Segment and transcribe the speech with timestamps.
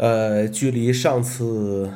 [0.00, 1.90] 呃，距离上次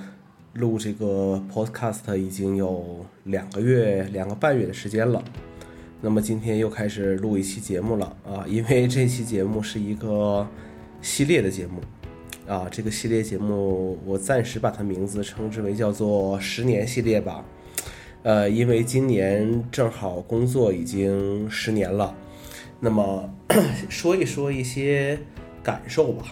[0.53, 5.25] 录这个 podcast 已经有两个月、两个半月的时间了。
[6.03, 10.47] 那么今天又开始录一期节目了啊，因为这期节目是一个
[11.01, 11.81] 系列的节目
[12.47, 12.69] 啊。
[12.71, 17.43] 这个系列节目我暂时把它名字称之为叫做“十年系列”吧。
[18.23, 22.15] 呃，因为今年正好工作已经十年了，
[22.81, 23.35] 那么
[23.89, 25.19] 说一说一些
[25.63, 26.27] 感受吧。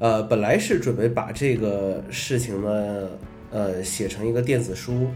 [0.00, 3.06] 呃，本来是准备把这个事情呢，
[3.50, 5.06] 呃，写成一个电子书，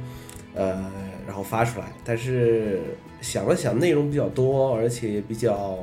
[0.55, 0.93] 呃，
[1.27, 1.87] 然后发出来。
[2.05, 2.83] 但是
[3.23, 5.79] 想了想，内容比较多，而且比较，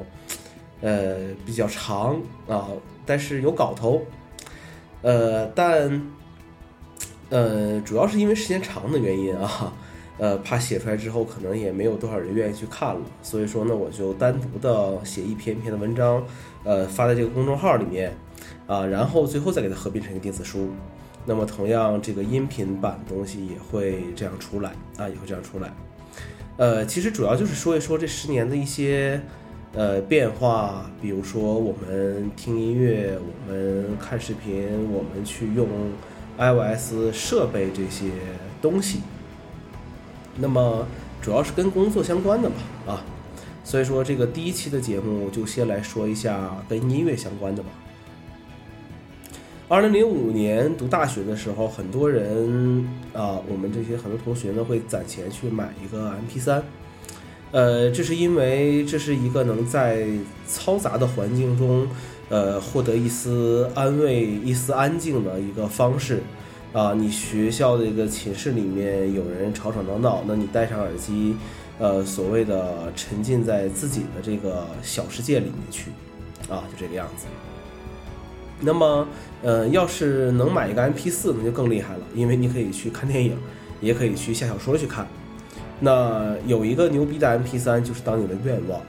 [0.82, 2.68] 呃，比较长啊。
[3.04, 4.04] 但是有搞头，
[5.02, 6.00] 呃，但，
[7.30, 9.74] 呃，主要是因为时间长的原因啊，
[10.20, 13.02] 呃，怕写出来之后可能也没有多少人愿意去看了。
[13.24, 16.24] 所以说呢，我就单独的写一篇篇的文章，
[16.64, 18.14] 呃，发在这个公众号里面。
[18.72, 20.70] 啊，然后最后再给它合并成一个电子书，
[21.26, 25.70] 那么同样这个音频版东西也会这样出来啊，也会这样出来。
[26.56, 29.22] 呃，其实主要就是说一说这十年的一些
[29.74, 35.68] 呃变化，比如说我们听音乐，我们看视频，我们去用
[36.38, 38.06] iOS 设备这些
[38.62, 39.02] 东西。
[40.38, 40.88] 那么
[41.22, 42.56] 主要是跟工作相关的嘛
[42.88, 43.04] 啊，
[43.66, 47.70] 所以说这个第一期的节目就先来说一下跟音乐相关的吧。
[49.72, 56.62] 二零零五年读大学的时候，很多人啊，我们这些很多同学呢会攒钱去买一个 M P 三，
[57.52, 60.06] 呃，这是因为这是一个能在
[60.46, 61.88] 嘈杂的环境中，
[62.28, 66.22] 呃，获得一丝安慰、一丝安静的一个方式
[66.74, 66.94] 啊。
[66.94, 71.38] 你学校的一个寝室里面有人吵吵闹闹，那你戴上耳机，
[71.80, 75.92] 呃，所谓的沉浸在自己的这个小世界里面去，
[76.50, 77.26] 啊，就这个样子。
[78.62, 79.08] 那么，
[79.42, 83.36] 呃，要是能买一个 MP 四，那就更厉害了，因为你可以去看电影，
[83.82, 85.08] 也可以去下小说去看。
[85.80, 88.80] 那有一个牛逼的 MP 三，就是当你的愿望。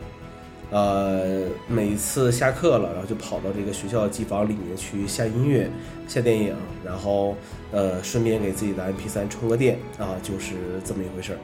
[0.71, 5.71] 呃，每次下课了，然后就跑到这个学校机房里面去下音乐、
[6.09, 7.37] 下电影，然后
[7.73, 11.39] 呃，顺便给自己的 MP 三充个电啊，就是这么一回事儿。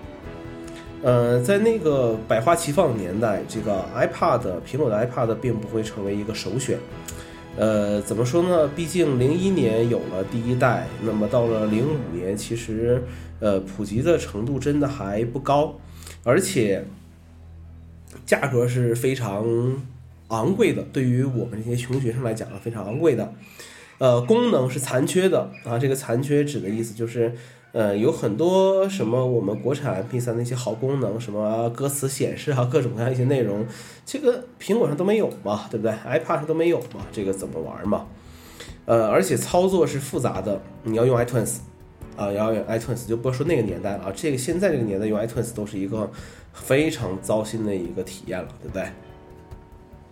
[1.03, 6.78] 呃，在那个百花齐放的年代，这个 iPad，苹果的 iPad 并不会成为一个首选。
[7.59, 8.69] 呃，怎么说呢？
[8.69, 13.03] 毕竟零一年有了第一代，那么到了零五年，其实
[13.41, 15.79] 呃普及的程度真的还不高，
[16.23, 16.85] 而且
[18.25, 19.45] 价格是非常
[20.29, 20.85] 昂贵的。
[20.93, 23.35] 对于我们这些穷学生来讲啊，非常昂贵的。
[23.99, 27.35] 呃，功能是残缺的啊，这个残缺指的意思就是。
[27.73, 33.67] 呃，有很多什么我们国产 MP3 的一些好功能，什么歌词显示啊，各种各样一些内容，
[34.06, 38.06] 这个苹果上都没有嘛，对不对？iPad 上都没有嘛，这个怎么玩嘛？
[38.87, 41.59] 呃，而且操作是复杂的，你要用 iTunes，
[42.17, 46.11] 啊，要用 iTunes，就不说那个年代了啊，这个现在这个年代用 iTunes 都是一个
[46.55, 48.85] 非常糟心的一个体验了，对不对？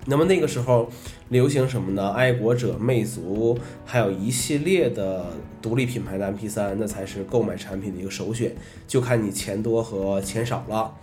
[0.08, 0.88] 那么那个时候
[1.30, 2.10] 流行什么呢？
[2.10, 5.26] 爱国者、魅族，还有一系列的
[5.60, 8.54] 独立品牌的 MP3，那才是购买产品的一个首选，
[8.86, 10.94] 就看你钱多和钱少了。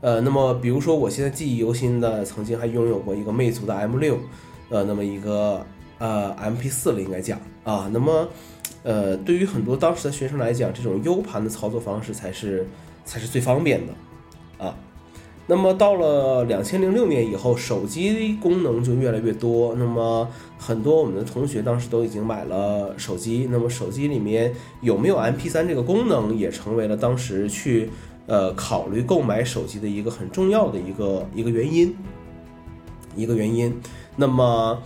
[0.00, 4.18] 呃，那么比如说我现在记忆犹新的，曾经还拥有过一个魅族的 M6，
[4.68, 5.66] 呃，那么一个
[5.98, 7.90] 呃 MP4 了应该讲啊。
[7.92, 8.28] 那么
[8.84, 12.68] 呃，对于很多当时的学生来讲，这种 U 盘的操作方式才是
[13.04, 14.76] 才是最方便的啊。
[15.46, 19.74] 那么到了两千零六年以后，手机功能就越来越多。
[19.74, 20.26] 那么
[20.58, 23.46] 很多我们的同学当时都已经买了手机。
[23.50, 27.90] 那么手机里面有没有 MP3 这个功能，也成为了当时去
[28.26, 31.94] 呃考虑购买手机的一个很重要的一个一个原因，
[33.14, 33.78] 一个原因。
[34.16, 34.78] 那么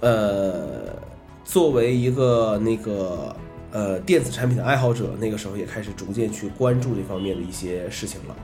[0.00, 0.96] 呃，
[1.44, 3.36] 作为一个那个
[3.70, 8.34] 呃电子产品的爱好者，那个时候也开始逐渐去关注这方面的一些事情了。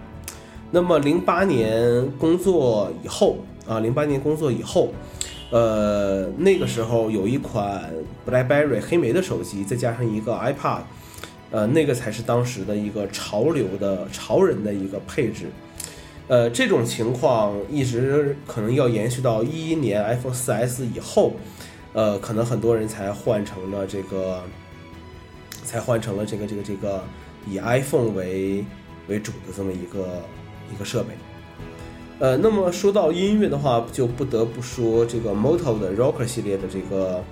[0.73, 4.93] 那么零八年工作以后啊，零八年工作以后，
[5.51, 7.91] 呃，那个时候有一款
[8.29, 10.81] BlackBerry 黑莓的手机，再加上一个 iPad，
[11.51, 15.47] 呃，那个才是当时的一个潮流的潮人的一个配置。
[16.29, 21.35] 呃，这种情况一直可能要延续到一一年 iPhone 4S 以后，
[21.93, 24.43] 呃，可能很多人才换成了这个，
[25.65, 27.03] 才换成了这个这个这个
[27.49, 28.65] 以 iPhone 为
[29.07, 30.23] 为主的这么一个。
[30.73, 31.09] 一个设备，
[32.19, 37.23] 呃，那么说到音乐的话，就不得不说这个 Moto 的 Rocker 系列的这个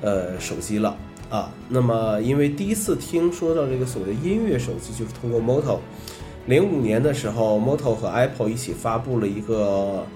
[0.00, 0.96] 呃手机了
[1.30, 1.52] 啊。
[1.68, 5.78] 那么因为第一次听说到这个所谓的音乐手机，就是通过 Moto。
[6.46, 10.06] 零五年的时候，Moto 和 Apple 一起发布了一个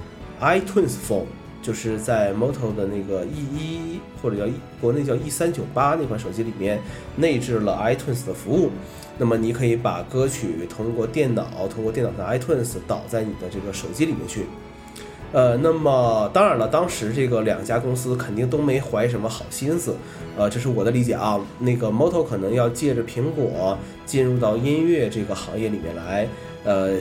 [0.41, 1.25] iTunes Phone
[1.63, 6.81] 就是在 Moto 的那个 E 一或者叫国内叫 E 三九八那款手机里面
[7.17, 8.71] 内置了 iTunes 的服务。
[9.19, 14.47] 那么你可以把歌曲通过电脑，通过电脑的 iTunes 导在你的这个手机里面去。
[15.33, 19.95] 呃，那么当然了，当时这个两家公司肯定都没怀什么好心思，
[20.37, 21.39] 呃，这是我的理解啊。
[21.61, 26.27] 那个 Moto 可能要借着苹果进入到音乐这个行业里面来，
[26.65, 26.95] 呃，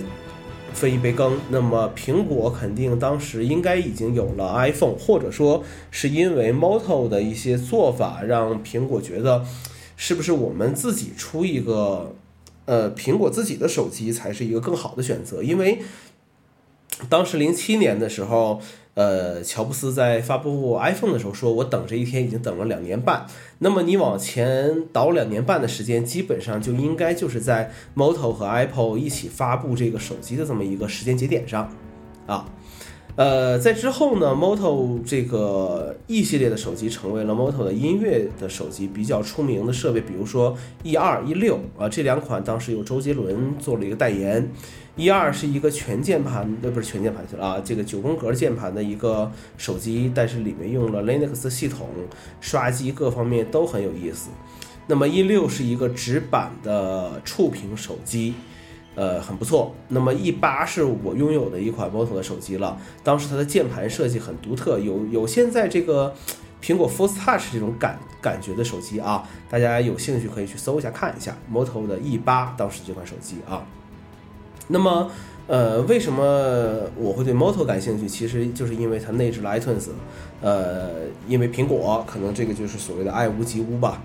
[0.79, 1.37] 分一杯羹。
[1.49, 9.45] 那么苹果肯定当时应该已经有了 iPhone，或者说是因为 Moto 的一些做法，让苹果觉得
[9.97, 12.15] 是不是我们自己出一个，
[12.65, 15.79] 呃，苹果自己的手机才是一个更好的选择，因为。
[17.07, 18.59] 当时零七年的时候，
[18.99, 23.25] 呃，乔布斯在发布 iPhone 的时候说：“我等这一天已经等了两年半。”
[23.59, 31.71] 那么你往前倒两年半的时间，基本上就应该就是在 Moto 和 Apple 一起发布这个手机的这么一个时间节点上，
[32.27, 32.45] 啊。
[33.19, 44.49] 呃，在之后呢，Moto 这个 E 系列的手机成为了 Moto 的音乐的手机比较出名的设备，比如说 E 二、E 六啊，这两款当时由周杰伦做了一个代言。
[44.95, 51.89] E 二是一个全键盘，呃，不是全键盘去了啊，这个九宫格键盘的一个手机，但是里面用了 Linux 系统，
[52.39, 54.29] 刷机各方面都很有意思。
[54.87, 58.35] 那么 E 六是一个直板的触屏手机。
[58.99, 59.73] 呃，很不错。
[59.87, 62.77] 那么 E 八是我拥有的一款 Moto 的手机了。
[63.01, 66.13] 当时它的键盘设计很独特，有有现在这个
[66.61, 69.23] 苹果 Force Touch 这种感感觉的手机啊。
[69.49, 73.63] 大家有兴趣可以去搜一下看一下 Moto 的 E 八当时这款手机啊。
[74.67, 75.09] 那么，
[75.47, 76.21] 呃，为什么
[76.97, 78.05] 我会对 Moto 感兴趣？
[78.05, 79.87] 其实就是因为它内置了 iTunes。
[80.41, 84.01] 呃，因为苹果可能这个就是所谓的爱屋及乌吧。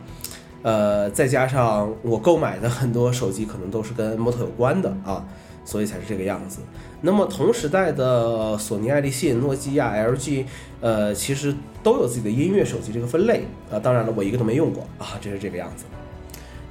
[0.64, 5.22] 呃，再加上我购买的很多手机可能都是跟 Moto 有关的啊，
[5.62, 6.60] 所以才是这个样子。
[7.02, 10.46] 那么同时代的索尼、爱立信、诺基亚、LG，
[10.80, 13.78] 呃，其实都有自己的音乐手机这个分类啊。
[13.78, 15.84] 当然了，我一个都没用过啊，这是这个样子。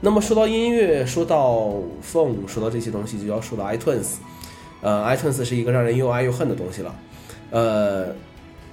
[0.01, 1.71] 那么说到音乐，说到
[2.03, 4.15] Phone，说到这些东西，就要说到 iTunes。
[4.81, 6.95] 呃，iTunes 是一个让人又爱又恨的东西了，
[7.51, 8.07] 呃。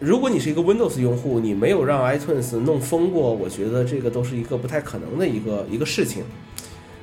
[0.01, 6.25] 如果你是一个 Windows 用户，你没有让 iTunes 弄疯过，我觉得这个都是一个不太可能的一个一个事情。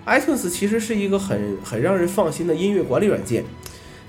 [0.07, 3.43] iTunes 其实是一个很很让人放心的音乐管理软件，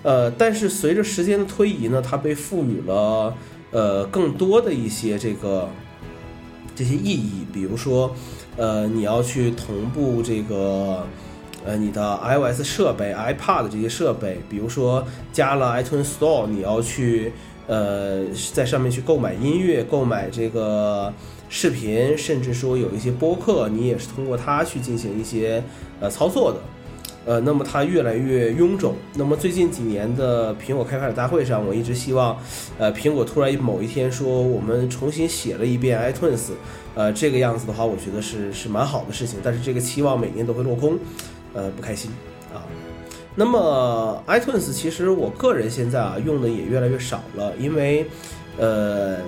[0.02, 3.37] 呃，但是随着时间的推移呢，它被赋予了
[3.73, 5.69] 呃更多的一些这个
[6.75, 8.14] 这些意义，比如说，
[8.56, 11.05] 呃，你要去同步这个
[11.62, 17.34] 呃你的 iOS 设备、iPad 这些设备，比如说加了 iTunes Store，你要去。
[17.69, 21.12] 呃，在上面去购买音乐、购买这个
[21.49, 25.62] 视频，甚至说有一些播客，你也是通过它去进行一些
[26.00, 26.59] 呃操作的。
[27.26, 28.94] 呃，那么它越来越臃肿。
[29.15, 32.35] 那么最近几年的苹果开发者大会上，我一直希望，
[32.79, 36.53] 呃，苹果突然某一天说我们重新写了一遍 iTunes，
[36.94, 39.41] 呃，这个样子的话，我觉得是是蛮好的事情。
[39.43, 40.99] 但是这个期望每年都会落空，
[41.53, 42.11] 呃，不开心。
[43.36, 48.04] 那么，iTunes 其实我个人现在啊用的也越来越少了，因为，
[48.58, 49.19] 呃，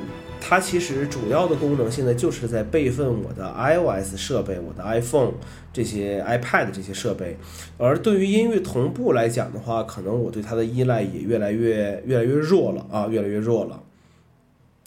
[0.41, 5.35] 它其实主要的功能现在就是在备份我的 iOS 设备、我的 iPhone
[5.73, 7.38] 这些 iPad 这些设备，
[7.79, 13.81] 而对于音乐同步来讲的话，可能我对它的依赖也越来越越来越弱了啊，越来越弱了。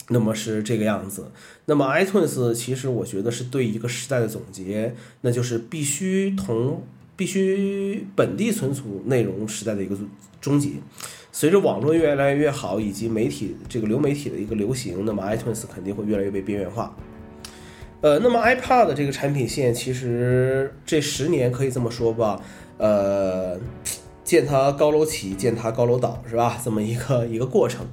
[0.09, 1.31] 那么是这个样子。
[1.67, 6.83] 那么 iTunes 其实我觉得是对一个时代的总结，那就是必须同。
[7.15, 9.95] 必须本地存储内容时代的一个
[10.41, 10.71] 终结。
[11.31, 16.95] 随着网络越来越好，以及媒体这个流媒体的一个流行，那么 iTunes 肯定会越来越被边缘化。
[18.01, 22.39] 呃，那么 iPad 这个产品线，其实这十年可以这么说吧，
[22.77, 23.57] 呃，
[24.23, 26.59] 见它高楼起，见它高楼倒，是吧？
[26.63, 27.87] 这么一个一个过程。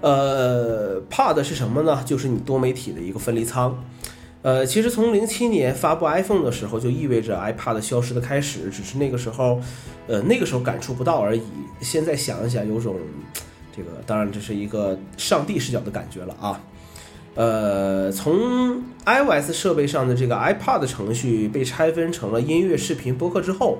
[0.00, 2.02] 呃，Pad 是什么呢？
[2.04, 3.82] 就是你多媒体的一个分离仓。
[4.44, 9.58] 呃，其实从零七年发布 iPhone 的时候，就意味着 iPad 消失的开始，只是那个时候，
[10.06, 11.40] 呃，那个时候感触不到而已。
[11.80, 12.94] 现在想一想，有种
[13.74, 16.60] 这个，当然这是一个上帝视角的感觉了啊。
[17.36, 23.78] 呃，从 iOS 设备上的这个 iPad 程序被拆分成了音乐、视频、播客之后，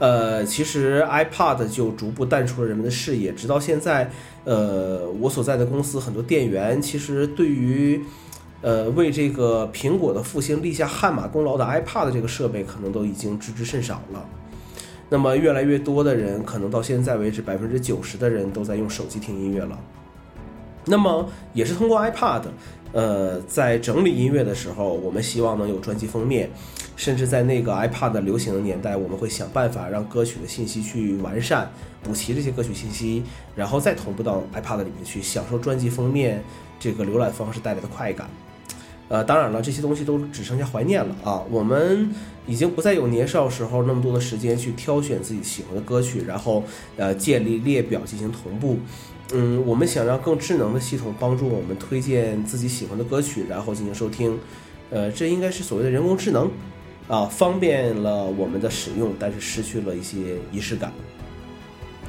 [0.00, 4.10] 呃，其实 iPad 就逐步淡出了人们的视野，直到现在，
[4.42, 8.02] 呃，我所在的公司很多店员其实对于。
[8.64, 14.26] 呃，为这个苹果的复兴立下汗马功劳的 iPad 这个设备，可能都已经知之甚少了。
[15.10, 19.78] 那么，越来越多的人，可能到现在为止，百分之九十的人都在用手机听音乐了。
[20.86, 22.44] 那么，也是通过 iPad，
[22.92, 26.48] 呃，在整理音乐的时候，我们希望能有专辑封面，
[26.96, 31.70] 甚至在那个 iPad 流行的年代，我们会想办法让歌曲的信息去完善、
[32.02, 33.22] 补齐这些歌曲信息，
[33.54, 36.42] 然后再同步到 iPad 里面去，享受专辑封面
[36.80, 38.26] 这个浏览方式带来的快感。
[39.08, 41.42] 呃，当然了，这些东西都只剩下怀念了啊！
[41.50, 42.10] 我们
[42.46, 46.64] 已经不再有年少时候那么多的时间去挑选自己喜欢的歌曲，然后
[46.96, 48.78] 呃建立列表进行同步。
[49.32, 54.38] 嗯，我们想让更智能的系统帮助我们推荐自己喜欢的歌曲，然后进行收听。
[54.90, 56.50] 呃，这应该是所谓的人工智能，
[57.08, 60.92] 啊，方便了我们的使用，但是失去了一些仪式感。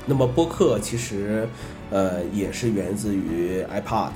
[0.05, 1.47] 那么播客其实，
[1.89, 4.09] 呃，也是源自于 iPad，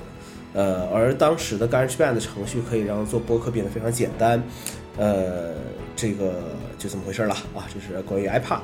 [0.54, 4.42] 呃，而当时的 GarageBand 程序可以让做播客变得非常简单。
[4.98, 5.54] 呃，
[5.96, 6.34] 这个
[6.78, 8.60] 就这么回事了啊，这是关于 iPad。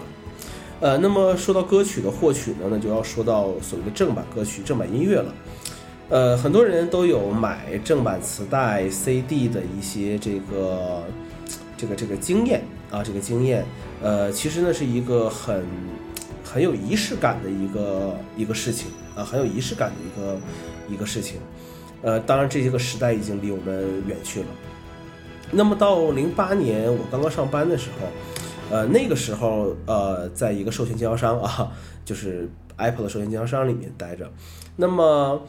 [0.81, 5.33] 呃，那么说到歌曲的获取呢，那就要说到所谓的正版歌曲、正版音乐了。
[6.09, 11.03] 呃，很多人都有买正版磁带、CD 的一些这个、
[11.77, 12.61] 这个、这个经验
[12.91, 13.63] 啊，这个经验。
[14.01, 15.63] 呃，其实呢是一个很
[16.43, 20.37] 很有仪式感的一个一个事情啊，很有仪式感的一个
[20.93, 21.39] 一个事情。
[22.05, 24.47] 呃，当然这些个时代已经离我们远去了。
[25.51, 28.07] 那么到零八年我刚刚上班的时候。
[28.67, 31.71] 呃，那个时候，呃，在一个授权经销商啊，
[32.03, 34.27] 就是 Apple 的授权经销商里面待着。
[34.77, 35.39] 那么，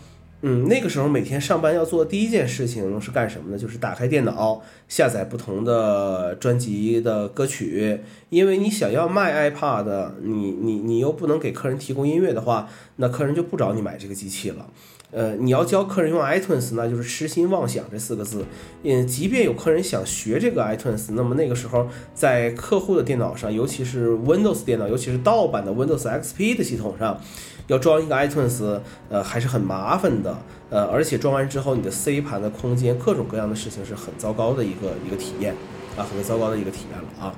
[0.42, 3.56] 嗯，那个时候每天上班要做的第一件事情是干什么呢？
[3.58, 8.02] 就是打开电脑，下载不同的专辑的歌曲。
[8.28, 14.66] 因为你想要卖 iPad，你你你又不能给客人提供音乐的话，那客人就不找你买这个机器了。
[15.12, 18.44] 呃，你要教客人用 iTunes，那就是痴心妄想这四个字。
[18.82, 27.20] 嗯，即便有客人想学这个 iTunes，那么那个时候在客户的电脑上，尤其是 Windows 电脑，尤其是盗版的 Windows XP 的系统上，
[27.68, 30.36] 要装一个 iTunes，呃，还是很麻烦的。
[30.68, 35.54] 呃，而且装完之后，你的 C 盘的空间，各种各样的事情是很糟糕的一个一个体验
[35.96, 37.32] 啊，很糟糕的一个体验了啊。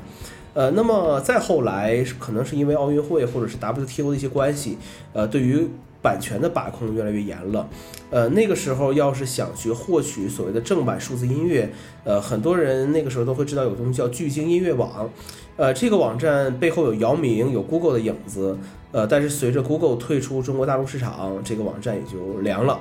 [0.54, 4.78] 呃，那么再后来，可能是因为奥运会或者是 WTO 的一些关系，
[5.12, 5.68] 呃，对于
[6.08, 7.68] 版权的把控越来越严了，
[8.08, 11.68] 呃，那个时候要是想去获取所谓的正版数字音乐，
[12.02, 15.10] 呃，很多人那个时候都会知道有东西叫聚精音乐网，
[15.58, 18.56] 呃，这个网站背后有姚明、有 Google 的影子，
[18.90, 22.80] 呃，但是随着 Google 退出中国大陆市场，这个网站也就凉了。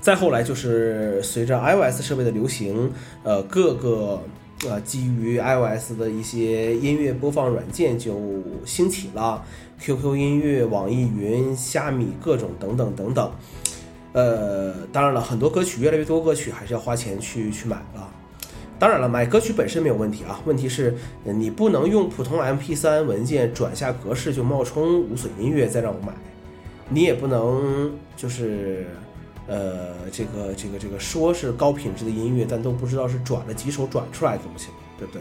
[0.00, 2.92] 再后来就是随着 iOS 设备的流行，
[3.24, 4.22] 呃，各个
[4.68, 8.18] 呃基于 iOS 的一些音乐播放软件就
[8.64, 9.44] 兴起了。
[9.82, 13.32] QQ 音乐、网易云、虾米各种等等等等，
[14.12, 18.06] 呃，当然了，很多歌曲越来越多，歌曲还是要花钱去去买了。
[18.78, 26.12] 当然了，买歌曲本身没有问题啊，问题是你不能用普通 MP3 文件转下格式就冒充无损音乐再让我买，
[26.90, 28.86] 你也不能就是
[29.50, 35.20] 呃这个这个这个说是高品质的音乐，但都不知道是转了几首转出来的东西，对不对？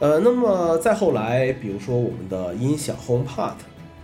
[0.00, 3.54] 呃，那么再后来，比如说我们的音响 HomePod，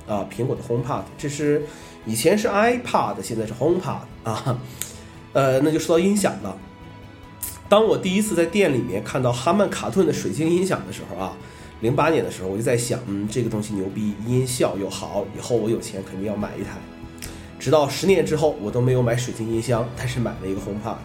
[0.09, 1.67] 啊，苹果的 HomePod，这是
[2.07, 4.59] 以前是 iPad，现在是 HomePod 啊，
[5.35, 6.57] 呃，那就说到音响了。
[7.69, 11.37] 当我第一次在店里面看到哈曼卡顿的水晶音响的时候啊，
[11.81, 16.79] 零八年的时候，我就在想，嗯，这个东西牛逼，音效又好，以后我有钱肯定要买一台。
[17.59, 20.97] 直到十年之后，我都没有买水晶音箱，但是买了一个 HomePod。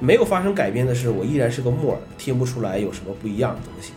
[0.00, 3.92] 没有发生改变的是，我依然是个木耳，听不出来有什么不一样的东西。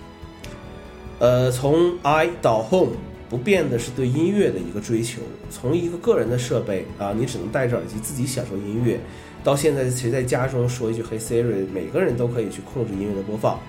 [1.19, 2.93] 呃，从 I 到 Home，
[3.29, 5.21] 不变的是对音乐的一个追求。
[5.49, 8.99] 从一个个人的设备啊，你只能戴着耳机自己享受音乐，
[9.43, 13.59] 到现在谁在家中说一句 Hey Siri，每个人都可以去控制音乐的播放。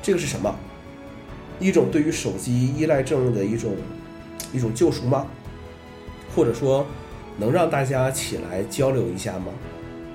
[0.00, 0.54] 这个是什么？
[1.58, 3.74] 一种对于手机依赖症的一种
[4.52, 5.26] 一种救赎吗？
[6.34, 6.86] 或者说，
[7.38, 9.52] 能让大家起来交流一下吗？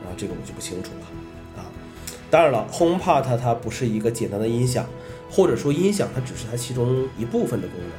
[0.04, 1.62] 啊，这个我就不清楚了。
[1.62, 1.66] 啊
[2.30, 4.86] 当然了，HomePod 它不是一个简单的音响，
[5.30, 7.90] 或者说音响它只是它其中一部分的功能。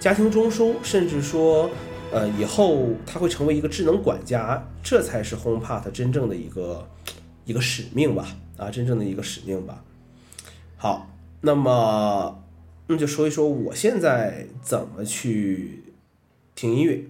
[0.00, 1.70] 家庭中枢，甚至说，
[2.10, 6.88] 呃，以后它会成为一个智能管家，这才是 HomePod 真正的一个
[7.44, 8.26] 一个使命吧？
[8.56, 9.84] 啊，真正的一个使命吧。
[10.76, 11.08] 好，
[11.42, 12.42] 那么
[12.88, 15.84] 那就说一说我现在怎么去
[16.56, 17.04] 听音乐。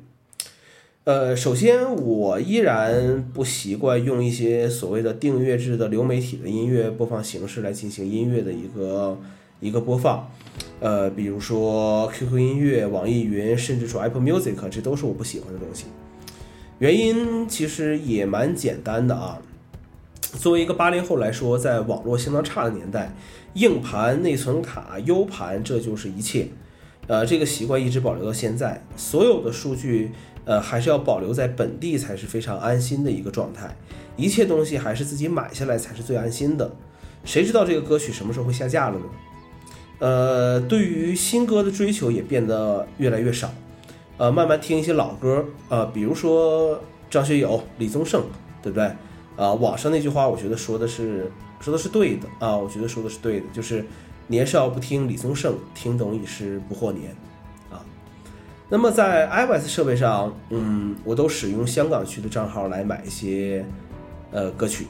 [1.05, 9.19] 呃，首先我依然不习惯用一些所谓的订阅制的流媒体的音乐播放形式来进行音乐的一个
[9.61, 10.31] 一个播放，
[10.79, 15.87] 呃，比如说 QQ 音乐、网易云，甚至说 Apple Music，这都是我不喜欢的东西。
[16.81, 19.41] 原因其实也蛮简单的啊，
[20.39, 23.17] 作为一个八零后来说，在网络相当差的年代，
[23.55, 26.49] 硬盘、内存卡、U 盘，这就是一切。
[27.07, 30.11] 呃，这个习惯一直保留到现在，所有的数据。
[30.45, 33.77] 呃，还是要保留在本地才是非常安心的一个状态。
[34.17, 36.71] 一切东西还是自己买下来才是最安心的。
[37.25, 39.05] 谁知道这个歌曲什么时候会下架了呢？
[39.99, 43.53] 呃，对于新歌的追求也变得越来越少，
[44.17, 46.81] 呃，慢慢听一些老歌，呃，比如说
[47.11, 48.23] 张学友、李宗盛，
[48.63, 48.91] 对不对？
[49.37, 51.31] 啊，网上那句话，我觉得说的是
[51.61, 53.85] 说的是对的啊，我觉得说的是对的，就是
[54.27, 57.15] 年少不听李宗盛，听懂已是不惑年。
[58.71, 63.65] 那么在 iOS 设备上，嗯，我都使用香港区的账号来买一些
[64.31, 64.87] 呃歌曲。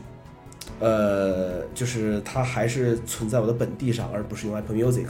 [0.78, 5.06] 呃，就是它还是存在我的本地上，而不是用 Apple Music。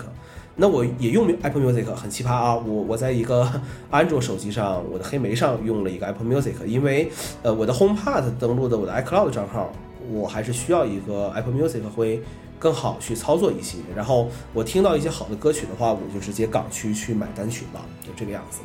[0.56, 2.54] 那我也用 Apple Music，很奇葩啊！
[2.56, 3.48] 我我在一个
[3.90, 7.10] 安卓手机上，我的黑莓上用了一个 Apple Music，因为
[7.42, 9.72] 呃我的 HomePod 登录的我的 iCloud 账号，
[10.10, 12.22] 我还是需要一个 Apple Music 会
[12.58, 13.78] 更好去操作一些。
[13.94, 18.60] 然后我听到一些好的歌曲的话，我就直接港区去买单曲了，就这个样子。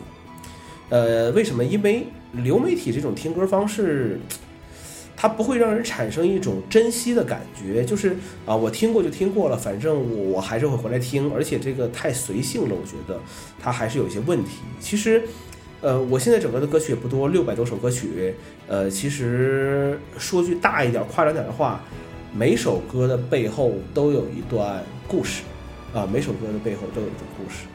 [0.89, 1.63] 呃，为什么？
[1.63, 4.19] 因为流媒体这种听歌方式。
[5.17, 13.17] 它不会让人产生一种珍惜的感觉，就是啊，我听过就听过了，反正我还是会回来听，而且这个太随性了，我觉得
[13.57, 14.57] 它还是有一些问题。
[14.81, 15.23] 其实，
[15.85, 18.33] 呃，我现在整个的歌曲也不多，六百多首歌曲，
[18.67, 21.79] 呃，其实说句大一点、夸张点的话，
[22.33, 25.43] 每首歌的背后都有一段故事，
[25.93, 27.67] 啊，每首歌的背后都有一段故事。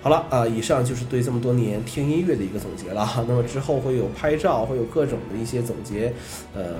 [0.00, 3.04] 好了啊，以上就是对这么多年听音乐的一个总结了。
[3.26, 6.12] 那么之后会有拍照，会有各种的一些总结，
[6.54, 6.76] 呃，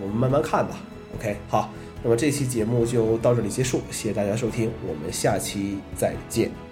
[0.00, 0.78] 我们慢慢看吧。
[1.18, 1.72] OK，好，
[2.04, 6.65] 那么这期节目就到这里结束，谢谢大家收听，我们下期再见。